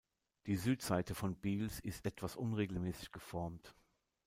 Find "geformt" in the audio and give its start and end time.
3.11-3.75